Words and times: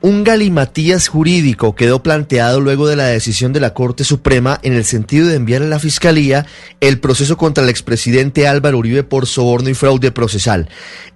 Un 0.00 0.22
galimatías 0.22 1.08
jurídico 1.08 1.74
quedó 1.74 2.04
planteado 2.04 2.60
luego 2.60 2.86
de 2.86 2.94
la 2.94 3.06
decisión 3.06 3.52
de 3.52 3.58
la 3.58 3.74
Corte 3.74 4.04
Suprema 4.04 4.60
en 4.62 4.74
el 4.74 4.84
sentido 4.84 5.26
de 5.26 5.34
enviar 5.34 5.62
a 5.62 5.66
la 5.66 5.80
Fiscalía 5.80 6.46
el 6.80 7.00
proceso 7.00 7.36
contra 7.36 7.64
el 7.64 7.70
expresidente 7.70 8.46
Álvaro 8.46 8.78
Uribe 8.78 9.02
por 9.02 9.26
soborno 9.26 9.70
y 9.70 9.74
fraude 9.74 10.12
procesal. 10.12 10.68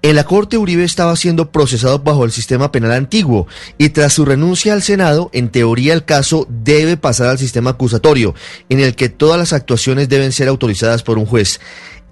En 0.03 0.17
la 0.17 0.25
Corte 0.25 0.59
Uribe 0.59 0.83
estaba 0.83 1.15
siendo 1.15 1.53
procesado 1.53 2.01
bajo 2.01 2.25
el 2.25 2.33
sistema 2.33 2.73
penal 2.73 2.91
antiguo 2.91 3.47
y 3.79 3.91
tras 3.91 4.15
su 4.15 4.25
renuncia 4.25 4.73
al 4.73 4.83
Senado, 4.83 5.31
en 5.33 5.51
teoría 5.51 5.95
el 5.95 6.05
caso 6.05 6.49
debe 6.51 6.97
pasar 6.97 7.29
al 7.29 7.39
sistema 7.39 7.71
acusatorio, 7.71 8.35
en 8.69 8.81
el 8.81 8.97
que 8.97 9.09
todas 9.09 9.39
las 9.39 9.53
actuaciones 9.53 10.09
deben 10.09 10.33
ser 10.33 10.49
autorizadas 10.49 11.05
por 11.05 11.19
un 11.19 11.27
juez. 11.27 11.61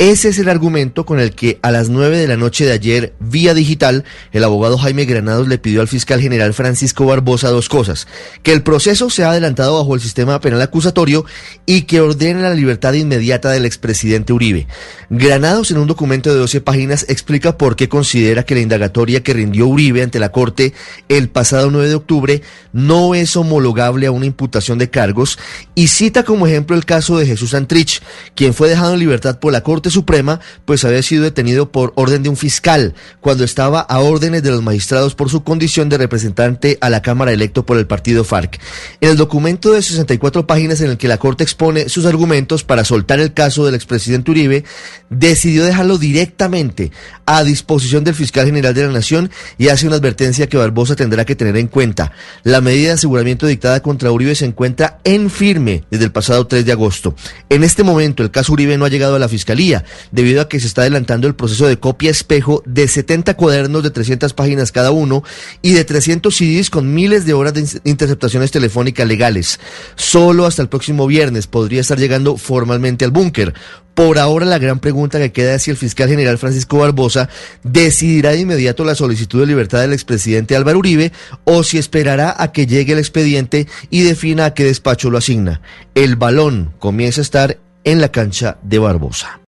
Ese 0.01 0.31
es 0.31 0.39
el 0.39 0.49
argumento 0.49 1.05
con 1.05 1.21
el 1.21 1.35
que 1.35 1.59
a 1.61 1.71
las 1.71 1.91
9 1.91 2.17
de 2.17 2.27
la 2.27 2.39
noche 2.39 2.65
de 2.65 2.73
ayer, 2.73 3.13
vía 3.21 3.53
digital, 3.53 4.05
el 4.33 4.45
abogado 4.45 4.79
Jaime 4.79 5.05
Granados 5.05 5.47
le 5.47 5.59
pidió 5.59 5.83
al 5.83 5.89
fiscal 5.89 6.23
general 6.23 6.55
Francisco 6.55 7.05
Barbosa 7.05 7.51
dos 7.51 7.69
cosas. 7.69 8.09
Que 8.43 8.55
el 8.55 8.63
proceso 8.63 9.11
sea 9.11 9.29
adelantado 9.29 9.77
bajo 9.77 9.95
el 9.95 10.01
sistema 10.01 10.41
penal 10.41 10.63
acusatorio 10.63 11.27
y 11.67 11.83
que 11.83 12.01
ordene 12.01 12.41
la 12.41 12.55
libertad 12.55 12.95
inmediata 12.95 13.51
del 13.51 13.67
expresidente 13.67 14.33
Uribe. 14.33 14.69
Granados 15.11 15.71
en 15.71 15.77
un 15.77 15.87
documento 15.87 16.33
de 16.33 16.39
12 16.39 16.63
páginas 16.63 17.05
explica 17.11 17.59
por 17.59 17.77
qué 17.77 17.91
considera 17.91 18.45
que 18.45 18.55
la 18.55 18.63
indagatoria 18.63 19.23
que 19.23 19.35
rindió 19.35 19.67
Uribe 19.67 20.03
ante 20.03 20.19
la 20.19 20.33
Corte 20.33 20.73
el 21.11 21.29
pasado 21.29 21.71
9 21.71 21.89
de 21.89 21.95
octubre 21.97 22.43
no 22.73 23.15
es 23.15 23.37
homologable 23.37 24.07
a 24.07 24.13
una 24.13 24.25
imputación 24.25 24.79
de 24.79 24.89
cargos 24.89 25.39
y 25.75 25.89
cita 25.89 26.23
como 26.23 26.47
ejemplo 26.47 26.75
el 26.75 26.87
caso 26.87 27.19
de 27.19 27.27
Jesús 27.27 27.53
Antrich, 27.53 28.01
quien 28.35 28.55
fue 28.55 28.71
dejado 28.71 28.95
en 28.95 29.01
libertad 29.01 29.39
por 29.39 29.53
la 29.53 29.61
Corte 29.61 29.90
Suprema, 29.91 30.41
pues 30.65 30.85
había 30.85 31.03
sido 31.03 31.25
detenido 31.25 31.71
por 31.73 31.93
orden 31.97 32.23
de 32.23 32.29
un 32.29 32.37
fiscal, 32.37 32.95
cuando 33.21 33.45
estaba 33.45 33.81
a 33.81 34.01
órdenes 34.01 34.43
de 34.43 34.51
los 34.51 34.63
magistrados 34.63 35.15
por 35.15 35.31
su 35.31 35.43
condición 35.43 35.89
de 35.89 35.99
representante 35.99 36.79
a 36.81 36.91
la 36.91 37.03
Cámara 37.03 37.33
electo 37.33 37.67
por 37.67 37.79
el 37.79 37.87
partido 37.87 38.25
FARC. 38.25 38.61
En 39.01 39.11
el 39.11 39.17
documento 39.17 39.73
de 39.73 39.83
64 39.83 40.47
páginas 40.47 40.81
en 40.81 40.91
el 40.91 40.99
que 40.99 41.09
la 41.09 41.19
Corte 41.19 41.45
expone 41.45 41.89
sus 41.89 42.07
argumentos 42.07 42.65
para 42.65 42.85
soltar 42.85 43.21
el 43.21 43.33
caso 43.33 43.65
del 43.65 43.75
expresidente 43.75 44.31
Uribe, 44.31 44.65
decidió 45.09 45.65
dejarlo 45.65 45.99
directamente 45.99 46.93
a 47.27 47.45
disposición 47.45 48.05
del 48.05 48.15
fiscal 48.15 48.47
general 48.47 48.75
de 48.75 48.87
la 48.87 48.93
Nación 48.93 49.31
y 49.59 49.69
hace 49.69 49.87
una 49.87 49.97
advertencia 49.97 50.49
que 50.49 50.57
Barbosa 50.57 50.97
tendrá 50.97 51.25
que 51.25 51.37
tener 51.37 51.57
en 51.57 51.69
cuenta. 51.69 52.13
La 52.43 52.61
medida 52.61 52.89
de 52.89 52.95
aseguramiento 52.95 53.47
dictada 53.47 53.81
contra 53.81 54.11
Uribe 54.11 54.35
se 54.35 54.47
encuentra 54.47 54.99
en 55.05 55.31
firme 55.31 55.85
desde 55.91 56.05
el 56.05 56.13
pasado 56.13 56.47
3 56.47 56.65
de 56.65 56.73
agosto. 56.73 57.15
En 57.49 57.65
este 57.65 57.83
momento 57.83 58.23
el 58.23 58.31
caso 58.31 58.53
Uribe 58.53 58.77
no 58.79 58.85
ha 58.85 58.89
llegado 58.89 59.17
a 59.17 59.19
la 59.19 59.29
Fiscalía 59.29 59.80
debido 60.11 60.41
a 60.41 60.49
que 60.49 60.61
se 60.61 60.67
está 60.67 60.83
adelantando 60.83 61.27
el 61.27 61.35
proceso 61.35 61.67
de 61.67 61.79
copia 61.79 62.11
espejo 62.11 62.63
de 62.67 62.89
70 62.89 63.35
cuadernos 63.35 63.83
de 63.83 63.91
300 63.91 64.33
páginas 64.35 64.73
cada 64.73 64.91
uno 64.91 65.23
y 65.63 65.73
de 65.73 65.85
300 65.85 66.35
CDs 66.35 66.71
con 66.71 66.93
miles 66.95 67.27
de 67.27 67.35
horas 67.35 67.55
de 67.55 67.81
interceptaciones 67.85 68.51
telefónicas 68.51 69.07
legales. 69.07 69.61
Solo 69.97 70.47
hasta 70.47 70.63
el 70.63 70.69
próximo 70.69 71.07
viernes 71.07 71.47
podría 71.47 71.81
estar 71.81 71.99
llegando 71.99 72.37
formalmente 72.37 73.05
al 73.05 73.11
búnker. 73.11 73.55
Por 73.95 74.19
ahora 74.19 74.47
la 74.47 74.59
gran 74.59 74.79
pregunta 74.79 75.19
que 75.19 75.33
queda 75.33 75.55
es 75.55 75.65
si 75.65 75.71
el 75.71 75.77
fiscal 75.77 76.09
general 76.09 76.39
Francisco 76.39 76.79
Barbosa 76.79 77.29
decidirá 77.65 78.31
de 78.31 78.41
inmediato 78.41 78.85
la 78.85 78.95
solicitud 78.95 79.41
de 79.41 79.47
libertad 79.47 79.81
del 79.81 79.93
expresidente 79.93 80.57
Álvaro 80.57 80.79
Uribe 80.79 81.13
o 81.45 81.63
si 81.65 81.77
esperará 81.77 82.35
a 82.39 82.53
que 82.53 82.67
llegue 82.67 82.93
el 82.93 82.99
expediente 82.99 83.67
y 83.91 84.03
defina 84.03 84.47
a 84.47 84.55
qué 84.55 84.65
despacho 84.65 85.11
lo 85.11 85.19
asigna. 85.19 85.61
El 85.95 86.17
balón 86.17 86.73
comienza 86.79 87.21
a 87.21 87.23
estar 87.23 87.59
en 87.85 88.01
la 88.01 88.11
cancha 88.11 88.59
de 88.63 88.79
Barbosa. 88.79 89.41